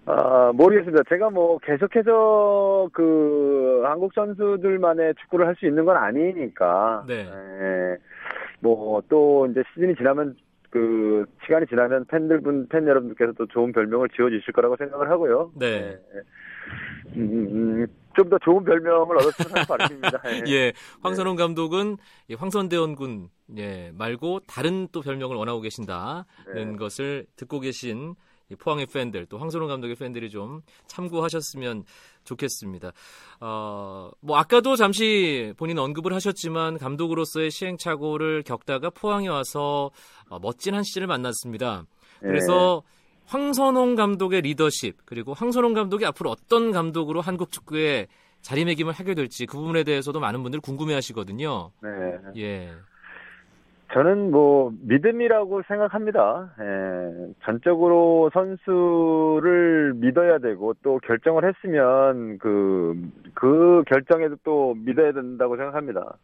아, 0.08 0.52
모르겠습니다. 0.54 1.02
제가 1.08 1.30
뭐 1.30 1.58
계속해서 1.58 2.88
그 2.92 3.82
한국 3.84 4.12
선수들만의 4.14 5.14
축구를 5.22 5.48
할 5.48 5.56
수 5.56 5.66
있는 5.66 5.84
건 5.84 5.96
아니니까. 5.96 7.04
네. 7.08 7.26
뭐또 8.60 9.48
이제 9.50 9.62
시즌이 9.74 9.96
지나면 9.96 10.36
그 10.76 11.24
시간이 11.46 11.66
지나면 11.66 12.04
팬들분 12.04 12.68
팬 12.68 12.86
여러분들께서 12.86 13.32
또 13.38 13.46
좋은 13.46 13.72
별명을 13.72 14.10
지어 14.10 14.28
주실 14.28 14.52
거라고 14.52 14.76
생각을 14.76 15.10
하고요. 15.10 15.52
네. 15.56 15.96
음, 17.16 17.86
좀더 18.14 18.38
좋은 18.44 18.62
별명을 18.62 19.16
얻었으면 19.16 19.52
하는 19.52 19.66
바람입니다. 19.66 20.20
예. 20.46 20.52
예, 20.52 20.72
황선홍 21.00 21.36
감독은 21.36 21.96
이 22.28 22.34
황선대원군 22.34 23.28
예, 23.56 23.90
말고 23.94 24.40
다른 24.46 24.88
또 24.92 25.00
별명을 25.00 25.36
원하고 25.36 25.62
계신다는 25.62 26.24
네. 26.54 26.76
것을 26.76 27.24
듣고 27.36 27.60
계신 27.60 28.10
이 28.10 28.35
포항의 28.54 28.86
팬들 28.86 29.26
또 29.26 29.38
황선홍 29.38 29.66
감독의 29.68 29.96
팬들이 29.96 30.30
좀 30.30 30.62
참고하셨으면 30.86 31.84
좋겠습니다. 32.24 32.92
어, 33.40 34.10
뭐 34.20 34.36
아까도 34.36 34.76
잠시 34.76 35.52
본인 35.56 35.78
언급을 35.78 36.12
하셨지만 36.14 36.78
감독으로서의 36.78 37.50
시행착오를 37.50 38.42
겪다가 38.44 38.90
포항에 38.90 39.28
와서 39.28 39.90
어, 40.28 40.38
멋진 40.38 40.74
한 40.74 40.84
시즌을 40.84 41.06
만났습니다. 41.08 41.84
그래서 42.20 42.82
황선홍 43.26 43.96
감독의 43.96 44.42
리더십 44.42 44.98
그리고 45.04 45.34
황선홍 45.34 45.74
감독이 45.74 46.06
앞으로 46.06 46.30
어떤 46.30 46.70
감독으로 46.70 47.20
한국 47.20 47.50
축구에 47.50 48.06
자리매김을 48.42 48.92
하게 48.92 49.14
될지 49.14 49.44
그 49.46 49.58
부분에 49.58 49.82
대해서도 49.82 50.20
많은 50.20 50.42
분들 50.42 50.60
궁금해하시거든요. 50.60 51.72
네. 51.82 51.90
예, 52.36 52.72
저는 53.92 54.30
뭐 54.32 54.72
믿음이라고 54.82 55.62
생각합니다. 55.68 56.50
예, 56.60 57.32
전적으로 57.44 58.30
선수를 58.34 59.94
믿어야 59.94 60.38
되고 60.38 60.74
또 60.82 60.98
결정을 60.98 61.44
했으면 61.48 62.38
그, 62.38 62.94
그 63.34 63.84
결정에도 63.86 64.36
또 64.44 64.74
믿어야 64.74 65.12
된다고 65.12 65.56
생각합니다. 65.56 66.18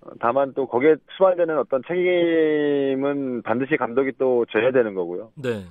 어, 0.00 0.10
다만 0.18 0.54
또 0.54 0.66
거기에 0.66 0.96
수반되는 1.16 1.58
어떤 1.58 1.82
책임은 1.86 3.42
반드시 3.42 3.76
감독이 3.76 4.12
또 4.18 4.44
져야 4.46 4.70
되는 4.72 4.94
거고요. 4.94 5.30
네, 5.42 5.64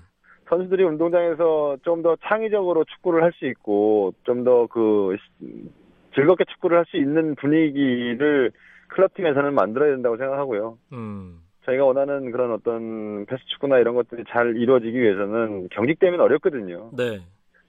선수들이 0.50 0.84
운동장에서 0.84 1.78
좀 1.84 2.04
더 2.04 2.16
창의적으로 2.24 2.84
축구를 2.86 3.24
할 3.24 3.32
수 3.34 3.46
있고 3.48 4.14
좀 4.24 4.44
더 4.44 4.68
그 4.68 5.18
즐겁게 6.16 6.46
축구를 6.46 6.78
할 6.78 6.86
수 6.86 6.98
있는 6.98 7.34
분위기를 7.36 8.52
클럽팀에서는 8.94 9.54
만들어야 9.54 9.92
된다고 9.92 10.18
생각하고요. 10.18 10.78
음, 10.94 11.40
저희가 11.66 11.86
원하는 11.86 12.32
그런 12.32 12.52
어떤 12.52 13.26
패스 13.26 13.42
축구나 13.48 13.78
이런 13.80 13.96
것들이 13.96 14.24
잘 14.30 14.56
이루어지기 14.56 15.00
위해서는 15.00 15.70
경직 15.72 16.00
때문에 16.00 16.22
어렵거든요. 16.24 16.92
네. 16.96 17.22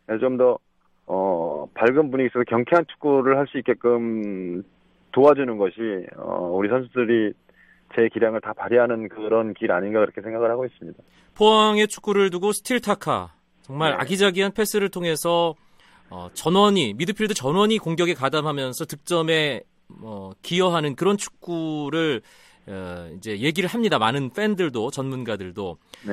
그래서 0.07 0.21
좀 0.21 0.37
더, 0.37 0.59
어, 1.07 1.67
밝은 1.75 2.11
분위기 2.11 2.31
속에서 2.33 2.45
경쾌한 2.49 2.85
축구를 2.93 3.39
할 3.39 3.47
수 3.47 3.59
있게끔 3.59 4.63
도와주는 5.13 5.57
것이, 5.59 6.07
어, 6.17 6.51
우리 6.53 6.69
선수들이 6.69 7.33
제 7.95 8.09
기량을 8.13 8.41
다 8.41 8.53
발휘하는 8.53 9.09
그런 9.09 9.55
길 9.55 9.71
아닌가 9.71 10.01
그렇게 10.01 10.21
생각을 10.21 10.51
하고 10.51 10.65
있습니다. 10.67 11.01
포항의 11.37 11.87
축구를 11.87 12.31
두고 12.31 12.53
스틸타카 12.53 13.35
정말 13.63 13.91
네. 13.93 13.97
아기자기한 14.01 14.53
패스를 14.53 14.89
통해서 14.89 15.55
어, 16.11 16.29
전원이 16.35 16.95
미드필드 16.95 17.35
전원이 17.35 17.79
공격에 17.79 18.15
가담하면서 18.15 18.85
득점에 18.87 19.63
어, 20.03 20.31
기여하는 20.43 20.95
그런 20.97 21.17
축구를 21.17 22.23
어, 22.67 23.09
이제 23.17 23.39
얘기를 23.41 23.69
합니다. 23.69 23.99
많은 23.99 24.31
팬들도 24.31 24.91
전문가들도 24.91 25.77
네. 26.07 26.13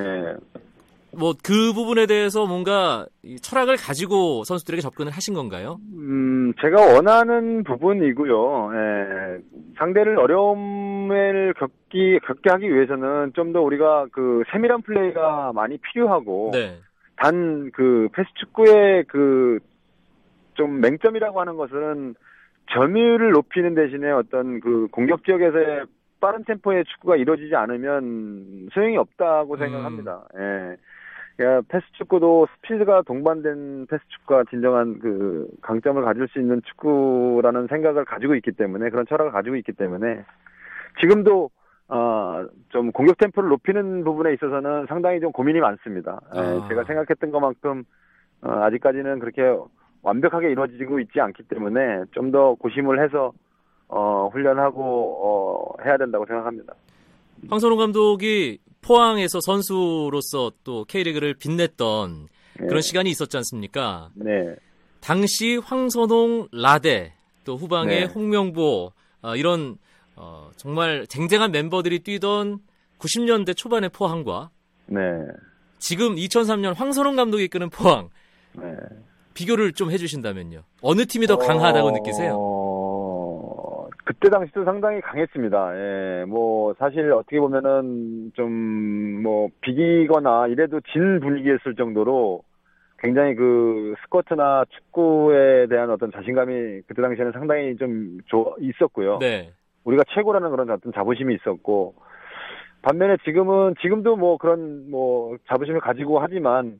뭐 1.14 1.34
그 1.44 1.72
부분에 1.74 2.06
대해서 2.06 2.46
뭔가 2.46 3.06
이 3.22 3.36
철학을 3.36 3.76
가지고 3.76 4.44
선수들에게 4.44 4.80
접근을 4.80 5.12
하신 5.12 5.34
건가요? 5.34 5.78
음, 5.94 6.54
제가 6.60 6.94
원하는 6.94 7.64
부분이고요. 7.64 8.70
예, 8.74 9.38
상대를 9.78 10.18
어려움을 10.18 11.52
겪기, 11.58 12.18
겪게 12.26 12.50
하기 12.50 12.74
위해서는 12.74 13.32
좀 13.34 13.52
더 13.52 13.60
우리가 13.60 14.06
그 14.12 14.42
세밀한 14.52 14.80
플레이가 14.82 15.52
많이 15.54 15.76
필요하고, 15.76 16.50
네. 16.54 16.78
단그 17.16 18.08
패스 18.14 18.28
축구의 18.40 19.04
그 19.04 19.58
좀 20.54 20.80
맹점이라고 20.80 21.40
하는 21.40 21.56
것은 21.56 22.14
점유율을 22.70 23.32
높이는 23.32 23.74
대신에 23.74 24.10
어떤 24.10 24.60
그 24.60 24.88
공격 24.90 25.24
지역에서의 25.24 25.84
빠른 26.20 26.44
템포의 26.44 26.84
축구가 26.84 27.16
이루어지지 27.16 27.54
않으면 27.56 28.68
소용이 28.72 28.96
없다고 28.96 29.54
음. 29.54 29.58
생각합니다. 29.58 30.24
예. 30.36 30.76
그러니까 31.36 31.66
패스 31.68 31.84
축구도 31.94 32.46
스피드가 32.56 33.02
동반된 33.02 33.86
패스 33.88 34.02
축구가 34.08 34.44
진정한 34.50 34.98
그 35.00 35.48
강점을 35.62 36.02
가질 36.02 36.28
수 36.28 36.38
있는 36.38 36.62
축구라는 36.62 37.66
생각을 37.66 38.04
가지고 38.04 38.34
있기 38.36 38.52
때문에 38.52 38.90
그런 38.90 39.06
철학을 39.06 39.32
가지고 39.32 39.56
있기 39.56 39.72
때문에 39.72 40.24
지금도 41.00 41.50
어, 41.88 42.46
좀 42.68 42.92
공격 42.92 43.18
템포를 43.18 43.48
높이는 43.50 44.04
부분에 44.04 44.32
있어서는 44.34 44.86
상당히 44.86 45.20
좀 45.20 45.32
고민이 45.32 45.60
많습니다. 45.60 46.20
예, 46.36 46.38
아. 46.38 46.66
제가 46.68 46.84
생각했던 46.84 47.30
것만큼 47.30 47.84
어, 48.42 48.50
아직까지는 48.50 49.18
그렇게 49.18 49.42
완벽하게 50.02 50.50
이루어지고 50.50 51.00
있지 51.00 51.20
않기 51.20 51.44
때문에 51.44 52.04
좀 52.12 52.30
더 52.32 52.54
고심을 52.54 53.02
해서 53.04 53.32
어, 53.88 54.28
훈련하고 54.32 54.80
어, 55.22 55.82
해야 55.84 55.96
된다고 55.98 56.24
생각합니다. 56.26 56.74
황선홍 57.50 57.78
감독이 57.78 58.58
포항에서 58.80 59.40
선수로서 59.40 60.52
또 60.64 60.84
K리그를 60.84 61.34
빛냈던 61.34 62.28
예. 62.62 62.66
그런 62.66 62.80
시간이 62.80 63.10
있었지 63.10 63.36
않습니까? 63.36 64.10
네. 64.14 64.54
당시 65.00 65.56
황선홍, 65.56 66.48
라데, 66.52 67.12
또 67.44 67.56
후방의 67.56 68.00
네. 68.00 68.04
홍명보 68.06 68.92
어, 69.22 69.36
이런 69.36 69.76
어, 70.16 70.50
정말 70.56 71.06
쟁쟁한 71.06 71.50
멤버들이 71.52 71.98
뛰던 72.00 72.60
90년대 72.98 73.56
초반의 73.56 73.90
포항과 73.90 74.50
네. 74.86 75.00
지금 75.78 76.14
2003년 76.14 76.74
황선홍 76.74 77.16
감독이 77.16 77.44
이끄는 77.44 77.68
포항 77.70 78.08
네. 78.52 78.74
비교를 79.34 79.72
좀 79.72 79.90
해주신다면요. 79.90 80.60
어느 80.82 81.04
팀이 81.06 81.26
더 81.26 81.36
강하다고 81.36 81.88
어, 81.88 81.90
느끼세요? 81.92 83.88
그때 84.04 84.28
당시도 84.30 84.64
상당히 84.64 85.00
강했습니다. 85.00 85.72
예, 85.76 86.24
뭐, 86.26 86.74
사실 86.78 87.12
어떻게 87.12 87.38
보면은 87.38 88.32
좀, 88.34 89.22
뭐, 89.22 89.48
비기거나 89.60 90.48
이래도 90.48 90.80
진 90.92 91.20
분위기였을 91.20 91.74
정도로 91.76 92.42
굉장히 92.98 93.34
그 93.34 93.94
스쿼트나 94.04 94.64
축구에 94.70 95.66
대한 95.68 95.90
어떤 95.90 96.10
자신감이 96.12 96.82
그때 96.86 97.02
당시에는 97.02 97.32
상당히 97.32 97.76
좀 97.76 98.18
조- 98.26 98.56
있었고요. 98.60 99.18
네. 99.18 99.52
우리가 99.84 100.04
최고라는 100.14 100.50
그런 100.50 100.70
어떤 100.70 100.92
자부심이 100.92 101.34
있었고 101.34 101.94
반면에 102.82 103.16
지금은 103.24 103.74
지금도 103.82 104.14
뭐 104.16 104.36
그런 104.38 104.88
뭐 104.90 105.36
자부심을 105.48 105.80
가지고 105.80 106.20
하지만 106.20 106.78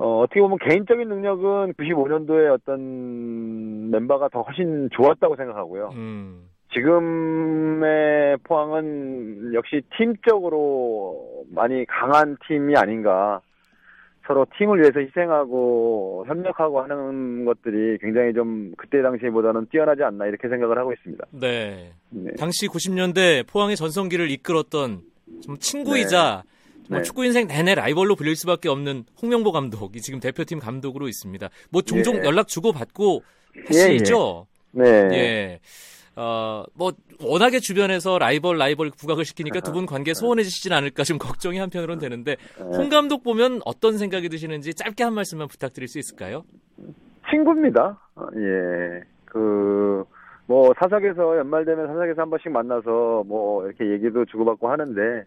어, 0.00 0.20
어떻게 0.20 0.40
보면 0.40 0.58
개인적인 0.58 1.08
능력은 1.08 1.74
95년도에 1.74 2.52
어떤 2.52 3.90
멤버가 3.90 4.28
더 4.28 4.42
훨씬 4.42 4.88
좋았다고 4.92 5.36
생각하고요. 5.36 5.90
음. 5.94 6.48
지금의 6.72 8.36
포항은 8.44 9.54
역시 9.54 9.80
팀적으로 9.96 11.44
많이 11.50 11.84
강한 11.86 12.36
팀이 12.46 12.76
아닌가. 12.76 13.40
서로 14.26 14.46
팀을 14.58 14.80
위해서 14.80 15.00
희생하고 15.00 16.26
협력하고 16.28 16.82
하는 16.82 17.46
것들이 17.46 17.96
굉장히 17.98 18.34
좀 18.34 18.74
그때 18.76 19.00
당시보다는 19.00 19.68
뛰어나지 19.70 20.02
않나 20.02 20.26
이렇게 20.26 20.48
생각을 20.48 20.76
하고 20.78 20.92
있습니다. 20.92 21.24
네. 21.30 21.92
네. 22.10 22.30
당시 22.38 22.68
90년대 22.68 23.46
포항의 23.50 23.76
전성기를 23.76 24.30
이끌었던 24.30 25.00
좀 25.42 25.56
친구이자 25.56 26.42
정 26.42 26.57
말 26.88 27.00
네. 27.00 27.04
축구 27.04 27.24
인생 27.24 27.46
내내 27.46 27.74
라이벌로 27.74 28.16
불릴 28.16 28.36
수밖에 28.36 28.68
없는 28.68 29.04
홍명보 29.20 29.52
감독이 29.52 30.00
지금 30.00 30.20
대표팀 30.20 30.58
감독으로 30.58 31.08
있습니다. 31.08 31.48
뭐 31.70 31.82
종종 31.82 32.16
예. 32.16 32.24
연락 32.24 32.48
주고 32.48 32.72
받고 32.72 33.22
하시죠. 33.66 34.46
네. 34.72 34.84
예. 34.84 35.60
어, 36.20 36.64
뭐, 36.74 36.92
워낙에 37.22 37.60
주변에서 37.60 38.18
라이벌, 38.18 38.58
라이벌 38.58 38.90
부각을 38.98 39.24
시키니까 39.24 39.60
두 39.60 39.70
분 39.70 39.86
관계 39.86 40.14
소원해지시진 40.14 40.72
않을까 40.72 41.04
좀 41.04 41.16
걱정이 41.16 41.58
한편으로는 41.58 42.00
되는데, 42.00 42.36
홍 42.58 42.88
감독 42.88 43.22
보면 43.22 43.60
어떤 43.64 43.98
생각이 43.98 44.28
드시는지 44.28 44.74
짧게 44.74 45.04
한 45.04 45.14
말씀만 45.14 45.46
부탁드릴 45.46 45.86
수 45.86 46.00
있을까요? 46.00 46.42
친구입니다. 47.30 48.00
어, 48.16 48.26
예. 48.34 49.04
그, 49.26 50.02
뭐, 50.46 50.72
사석에서 50.80 51.38
연말되면 51.38 51.86
사석에서 51.86 52.22
한 52.22 52.30
번씩 52.30 52.50
만나서 52.50 53.22
뭐, 53.24 53.64
이렇게 53.64 53.88
얘기도 53.92 54.24
주고받고 54.24 54.68
하는데, 54.68 55.24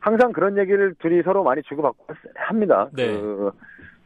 항상 0.00 0.32
그런 0.32 0.56
얘기를 0.58 0.94
둘이 0.98 1.22
서로 1.22 1.42
많이 1.42 1.62
주고받고 1.62 2.14
합니다. 2.36 2.88
네. 2.92 3.06
그, 3.20 3.52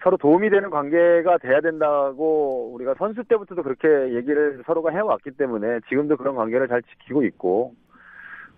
서로 0.03 0.17
도움이 0.17 0.51
되는 0.51 0.69
관계가 0.69 1.39
돼야 1.39 1.61
된다고 1.61 2.73
우리가 2.75 2.95
선수 2.99 3.23
때부터도 3.25 3.63
그렇게 3.63 4.15
얘기를 4.15 4.63
서로가 4.67 4.91
해왔기 4.91 5.33
때문에 5.33 5.81
지금도 5.89 6.17
그런 6.17 6.35
관계를 6.35 6.69
잘 6.69 6.83
지키고 6.83 7.23
있고, 7.25 7.75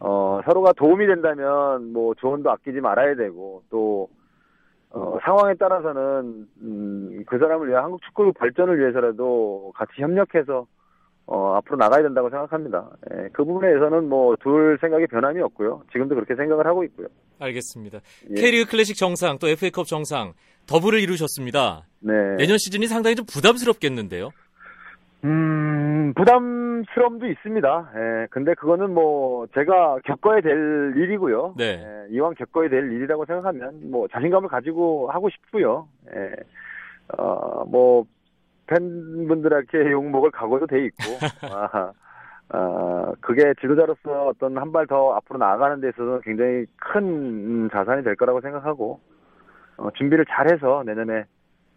어, 0.01 0.41
서로가 0.45 0.73
도움이 0.73 1.07
된다면 1.07 1.93
뭐 1.93 2.15
조언도 2.15 2.51
아끼지 2.51 2.81
말아야 2.81 3.15
되고, 3.15 3.63
또, 3.71 4.09
어, 4.91 5.19
상황에 5.23 5.55
따라서는, 5.55 6.49
음, 6.63 7.25
그 7.27 7.39
사람을 7.39 7.69
위한 7.69 7.85
한국 7.85 8.01
축구 8.03 8.33
발전을 8.33 8.79
위해서라도 8.79 9.73
같이 9.75 9.93
협력해서, 10.01 10.67
어, 11.27 11.55
앞으로 11.55 11.77
나가야 11.77 12.03
된다고 12.03 12.29
생각합니다. 12.29 12.91
예, 13.13 13.29
그 13.33 13.45
부분에서는 13.45 14.09
뭐, 14.09 14.37
둘 14.41 14.77
생각이 14.81 15.07
변함이 15.07 15.41
없고요. 15.41 15.83
지금도 15.93 16.15
그렇게 16.15 16.35
생각을 16.35 16.67
하고 16.67 16.85
있고요. 16.85 17.07
알겠습니다. 17.39 18.01
예. 18.31 18.35
K리그 18.35 18.71
클래식 18.71 18.97
정상, 18.97 19.39
또 19.39 19.49
FA컵 19.49 19.87
정상, 19.87 20.35
더블을 20.67 21.01
이루셨습니다. 21.01 21.87
네. 22.01 22.13
내년 22.37 22.59
시즌이 22.59 22.87
상당히 22.87 23.17
좀 23.17 23.25
부담스럽겠는데요. 23.27 24.31
음, 25.25 26.13
부담스러움도 26.15 27.27
있습니다. 27.27 27.91
예, 27.97 28.27
근데 28.31 28.53
그거는 28.55 28.93
뭐, 28.93 29.47
제가 29.55 30.01
겪어야 30.05 30.43
될 30.43 30.93
일이고요. 30.95 31.55
네. 31.57 31.83
예, 31.83 32.15
이왕 32.15 32.35
겪어야 32.35 32.69
될 32.69 32.93
일이라고 32.93 33.25
생각하면, 33.25 33.91
뭐, 33.91 34.07
자신감을 34.09 34.51
가지고 34.51 35.11
하고 35.11 35.31
싶고요. 35.31 35.89
예, 36.15 36.35
어, 37.17 37.65
뭐, 37.65 38.05
팬분들에게 38.67 39.91
욕먹을 39.93 40.31
각오도 40.31 40.67
돼 40.67 40.85
있고, 40.87 41.03
아, 41.53 41.93
아, 42.51 43.13
그게 43.21 43.53
지도자로서 43.61 44.29
어떤 44.29 44.57
한 44.59 44.71
발 44.73 44.87
더 44.87 45.13
앞으로 45.15 45.39
나아가는 45.39 45.81
데 45.81 45.89
있어서 45.89 46.21
굉장히 46.21 46.67
큰 46.77 47.03
음, 47.05 47.69
자산이 47.73 48.05
될 48.05 48.17
거라고 48.17 48.41
생각하고, 48.41 49.01
어, 49.77 49.89
준비를 49.97 50.25
잘해서 50.29 50.83
내년에 50.87 51.25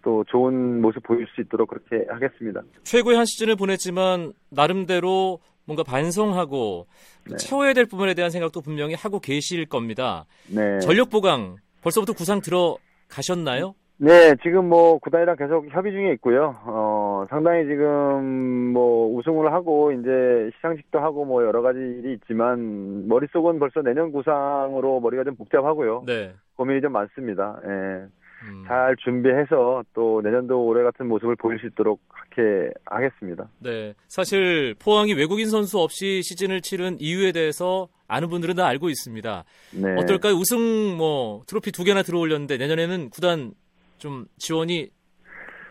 또 0.03 0.23
좋은 0.27 0.81
모습 0.81 1.01
보일 1.03 1.25
수 1.33 1.41
있도록 1.41 1.69
그렇게 1.69 2.05
하겠습니다. 2.09 2.61
최고의 2.83 3.17
한 3.17 3.25
시즌을 3.25 3.55
보냈지만 3.55 4.33
나름대로 4.51 5.39
뭔가 5.65 5.83
반성하고 5.83 6.87
또 7.27 7.31
네. 7.31 7.35
채워야 7.37 7.73
될 7.73 7.85
부분에 7.87 8.13
대한 8.13 8.29
생각도 8.31 8.61
분명히 8.61 8.93
하고 8.93 9.19
계실 9.19 9.65
겁니다. 9.65 10.25
네. 10.49 10.79
전력 10.79 11.09
보강 11.09 11.57
벌써부터 11.81 12.13
구상 12.13 12.39
들어가셨나요? 12.39 13.73
네, 13.99 14.35
지금 14.43 14.69
뭐 14.69 14.99
구단이랑 14.99 15.37
계속 15.37 15.67
협의 15.71 15.91
중에 15.91 16.11
있고요. 16.13 16.55
어, 16.65 17.25
상당히 17.29 17.65
지금 17.65 18.71
뭐 18.71 19.11
우승을 19.15 19.51
하고 19.51 19.91
이제 19.91 20.51
시상식도 20.55 20.99
하고 20.99 21.25
뭐 21.25 21.43
여러 21.43 21.63
가지 21.63 21.79
일이 21.79 22.13
있지만 22.13 23.07
머릿속은 23.07 23.57
벌써 23.57 23.81
내년 23.81 24.11
구상으로 24.11 24.99
머리가 24.99 25.23
좀 25.23 25.35
복잡하고요. 25.35 26.03
네. 26.05 26.33
고민이 26.55 26.81
좀 26.81 26.91
많습니다. 26.91 27.59
예. 27.65 28.05
음. 28.43 28.63
잘 28.67 28.95
준비해서 28.97 29.83
또 29.95 30.21
내년도 30.21 30.63
올해 30.63 30.83
같은 30.83 31.07
모습을 31.07 31.35
보일 31.35 31.57
수 31.59 31.65
있도록 31.65 31.99
그렇게 32.07 32.71
하겠습니다. 32.85 33.49
네. 33.59 33.95
사실 34.07 34.75
포항이 34.77 35.13
외국인 35.13 35.47
선수 35.47 35.79
없이 35.79 36.21
시즌을 36.21 36.61
치른 36.61 36.97
이유에 36.99 37.31
대해서 37.31 37.87
아는 38.07 38.29
분들은 38.29 38.55
다 38.55 38.67
알고 38.67 38.89
있습니다. 38.89 39.43
네. 39.81 39.95
어떨까요? 39.97 40.33
우승 40.35 40.97
뭐 40.97 41.41
트로피 41.47 41.71
두 41.71 41.83
개나 41.83 42.03
들어올렸는데 42.03 42.57
내년에는 42.57 43.09
구단 43.09 43.53
좀 43.97 44.25
지원이 44.37 44.89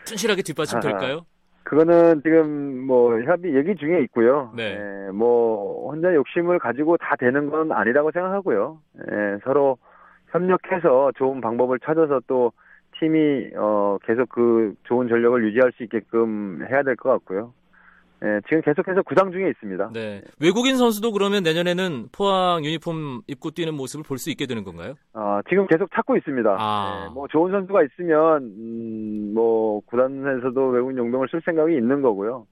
튼실하게 0.06 0.42
뒷받침될까요? 0.42 1.26
그거는 1.64 2.22
지금 2.22 2.86
뭐 2.86 3.20
협의 3.22 3.56
얘기 3.56 3.74
중에 3.74 4.00
있고요. 4.02 4.52
네. 4.56 4.78
예, 4.78 5.10
뭐 5.10 5.90
혼자 5.90 6.14
욕심을 6.14 6.58
가지고 6.60 6.96
다 6.96 7.16
되는 7.16 7.50
건 7.50 7.72
아니라고 7.72 8.12
생각하고요. 8.12 8.78
예, 9.10 9.38
서로 9.44 9.76
협력해서 10.30 11.10
좋은 11.16 11.40
방법을 11.40 11.80
찾아서 11.80 12.20
또 12.28 12.52
팀이 13.00 13.50
어 13.56 13.98
계속 14.04 14.28
그 14.28 14.74
좋은 14.84 15.08
전력을 15.08 15.44
유지할 15.44 15.72
수 15.72 15.82
있게끔 15.82 16.64
해야 16.70 16.82
될 16.84 16.94
것 16.96 17.10
같고요. 17.10 17.52
예, 18.24 18.40
지금 18.48 18.62
계속해서 18.62 19.02
구상 19.02 19.30
중에 19.30 19.50
있습니다. 19.50 19.90
네. 19.92 20.22
외국인 20.40 20.76
선수도 20.76 21.12
그러면 21.12 21.42
내년에는 21.42 22.08
포항 22.12 22.64
유니폼 22.64 23.22
입고 23.26 23.50
뛰는 23.50 23.74
모습을 23.74 24.04
볼 24.04 24.16
수 24.18 24.30
있게 24.30 24.46
되는 24.46 24.64
건가요? 24.64 24.94
어, 25.12 25.40
지금 25.48 25.66
계속 25.66 25.90
찾고 25.94 26.16
있습니다. 26.16 26.56
아. 26.58 27.06
예, 27.08 27.12
뭐 27.12 27.28
좋은 27.28 27.52
선수가 27.52 27.82
있으면 27.84 28.42
음, 28.44 29.32
뭐 29.34 29.80
구단에서도 29.86 30.68
외국인 30.68 30.96
용병을 30.96 31.28
쓸 31.30 31.42
생각이 31.44 31.74
있는 31.74 32.00
거고요. 32.00 32.46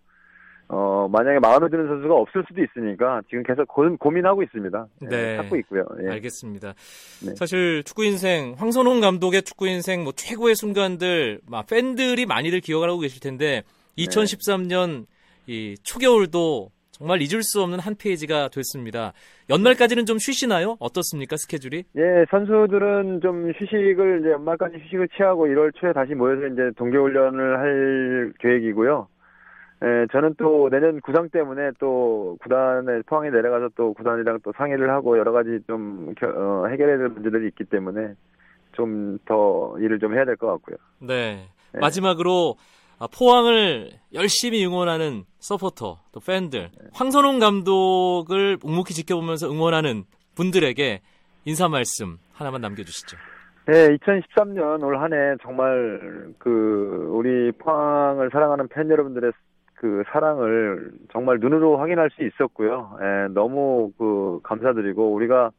어, 0.69 1.09
만약에 1.11 1.39
마음에 1.41 1.69
드는 1.69 1.87
선수가 1.89 2.15
없을 2.15 2.45
수도 2.49 2.63
있으니까 2.63 3.21
지금 3.29 3.43
계속 3.43 3.67
고, 3.69 3.97
고민하고 3.97 4.43
있습니다. 4.43 4.87
예, 5.03 5.07
네. 5.07 5.37
찾고 5.37 5.57
있고요. 5.57 5.85
예. 6.03 6.11
알겠습니다. 6.13 6.75
네. 7.27 7.35
사실 7.37 7.83
축구 7.85 8.05
인생 8.05 8.55
황선홍 8.59 9.01
감독의 9.01 9.43
축구 9.43 9.67
인생 9.69 10.05
뭐 10.05 10.13
최고의 10.13 10.55
순간들 10.57 11.41
막 11.49 11.67
팬들이 11.67 12.27
많이들 12.27 12.61
기억하고 12.61 12.99
계실 12.99 13.21
텐데 13.21 13.63
2013년 13.99 15.07
이 15.47 15.75
초겨울도 15.83 16.71
정말 16.91 17.21
잊을 17.23 17.43
수 17.43 17.61
없는 17.63 17.81
한 17.81 17.97
페이지가 17.97 18.49
됐습니다. 18.49 19.13
연말까지는 19.51 20.07
좀 20.07 20.19
쉬시나요? 20.19 20.77
어떻습니까 20.79 21.37
스케줄이? 21.37 21.83
예, 21.97 22.25
선수들은 22.31 23.21
좀 23.21 23.51
휴식을 23.51 24.21
이제 24.21 24.31
연말까지 24.31 24.77
휴식을 24.79 25.09
취하고 25.17 25.47
1월 25.47 25.73
초에 25.75 25.93
다시 25.93 26.15
모여서 26.15 26.47
이제 26.47 26.71
동계훈련을 26.77 27.59
할 27.59 28.33
계획이고요. 28.39 29.09
예, 29.83 30.07
저는 30.13 30.37
또 30.39 30.71
내년 30.71 31.01
구상 31.01 31.29
때문에 31.31 31.73
또 31.81 32.39
구단에 32.41 33.03
포항에 33.07 33.29
내려가서 33.31 33.71
또 33.77 33.93
구단이랑 33.95 34.39
또 34.45 34.53
상의를 34.57 34.89
하고 34.91 35.19
여러 35.19 35.33
가지 35.33 35.59
좀 35.67 36.15
겨- 36.15 36.29
어, 36.29 36.67
해결해야 36.69 36.97
될 36.99 37.09
문제들이 37.09 37.49
있기 37.49 37.65
때문에 37.65 38.15
좀 38.73 39.19
더 39.27 39.75
일을 39.81 39.99
좀 39.99 40.15
해야 40.15 40.25
될 40.25 40.37
것 40.37 40.47
같고요. 40.47 40.77
네. 41.01 41.49
네. 41.73 41.81
마지막으로 41.81 42.57
아, 42.57 42.63
포항을 43.13 43.91
열심히 44.13 44.65
응원하는 44.65 45.25
서포터, 45.39 45.99
또 46.13 46.21
팬들, 46.21 46.71
황선홍 46.93 47.39
감독을 47.39 48.59
묵묵히 48.63 48.95
지켜보면서 48.95 49.51
응원하는 49.51 50.05
분들에게 50.37 51.01
인사 51.45 51.69
말씀 51.69 52.19
하나만 52.33 52.61
남겨주시죠. 52.61 53.17
네, 53.67 53.97
2013년 53.97 54.83
올 54.83 54.97
한 54.99 55.13
해 55.13 55.37
정말 55.43 56.35
그 56.39 57.09
우리 57.11 57.51
포항을 57.53 58.31
사랑하는 58.31 58.69
팬 58.69 58.91
여러분들의 58.91 59.33
그 59.75 60.03
사랑을 60.13 60.91
정말 61.13 61.39
눈으로 61.41 61.79
확인할 61.79 62.11
수 62.11 62.23
있었고요. 62.25 62.99
예, 63.01 63.33
너무 63.33 63.93
그 63.99 64.41
감사드리고 64.43 65.13
우리가 65.15 65.51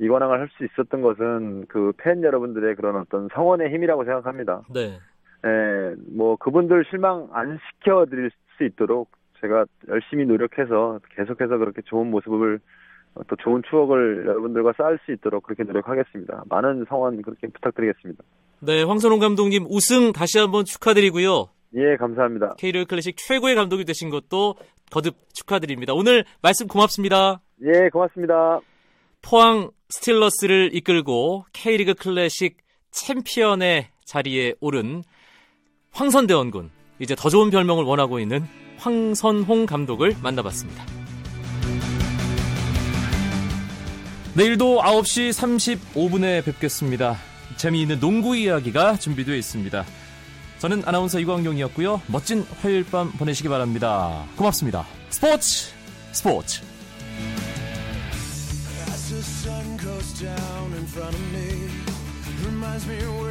이관왕을 0.00 0.40
할 0.40 0.48
수 0.56 0.64
있었던 0.64 1.02
것은 1.02 1.66
그 1.68 1.92
팬 1.98 2.22
여러분들의 2.22 2.74
그런 2.76 2.96
어떤 2.96 3.28
성원의 3.34 3.72
힘이라고 3.72 4.04
생각합니다. 4.04 4.62
네. 4.72 4.98
예, 5.44 5.94
뭐 6.14 6.36
그분들 6.36 6.84
실망 6.90 7.28
안 7.32 7.58
시켜드릴 7.58 8.30
수 8.56 8.64
있도록 8.64 9.10
제가 9.40 9.64
열심히 9.88 10.26
노력해서 10.26 11.00
계속해서 11.16 11.56
그렇게 11.58 11.82
좋은 11.82 12.10
모습을 12.10 12.60
어, 13.14 13.22
또 13.26 13.36
좋은 13.36 13.62
추억을 13.68 14.26
여러분들과 14.26 14.72
쌓을 14.76 14.98
수 15.04 15.12
있도록 15.12 15.42
그렇게 15.44 15.64
노력하겠습니다. 15.64 16.44
많은 16.48 16.84
성원 16.88 17.22
그렇게 17.22 17.48
부탁드리겠습니다. 17.48 18.22
네, 18.60 18.82
황선홍 18.82 19.18
감독님 19.18 19.66
우승 19.68 20.12
다시 20.12 20.38
한번 20.38 20.64
축하드리고요. 20.64 21.48
예, 21.74 21.96
감사합니다. 21.96 22.54
K리그 22.58 22.86
클래식 22.86 23.16
최고의 23.16 23.54
감독이 23.54 23.84
되신 23.84 24.10
것도 24.10 24.56
거듭 24.90 25.14
축하드립니다. 25.32 25.94
오늘 25.94 26.24
말씀 26.42 26.66
고맙습니다. 26.66 27.40
예, 27.62 27.88
고맙습니다. 27.90 28.60
포항 29.22 29.70
스틸러스를 29.88 30.74
이끌고 30.74 31.44
K리그 31.52 31.94
클래식 31.94 32.58
챔피언의 32.90 33.88
자리에 34.04 34.54
오른 34.60 35.02
황선대원군, 35.92 36.70
이제 36.98 37.14
더 37.14 37.28
좋은 37.28 37.50
별명을 37.50 37.84
원하고 37.84 38.20
있는 38.20 38.46
황선홍 38.78 39.66
감독을 39.66 40.16
만나봤습니다. 40.22 40.84
내일도 44.34 44.80
9시 44.80 45.30
35분에 45.94 46.44
뵙겠습니다. 46.44 47.16
재미있는 47.56 48.00
농구 48.00 48.36
이야기가 48.36 48.96
준비되어 48.96 49.34
있습니다. 49.34 49.84
저는 50.60 50.82
아나운서 50.86 51.18
이광용이었고요. 51.18 52.02
멋진 52.06 52.46
화요일 52.60 52.84
밤 52.84 53.10
보내시기 53.12 53.48
바랍니다. 53.48 54.24
고맙습니다. 54.36 54.86
스포츠 55.08 55.70
스포츠 56.12 56.62
As 58.88 59.08
the 59.08 59.20
sun 59.22 59.76
goes 59.78 60.12
down 60.20 60.72
in 60.74 60.84
front 60.84 61.14
of 61.14 61.22
me, 61.32 61.68
reminds 62.46 62.86
me 62.86 62.96
where 63.20 63.29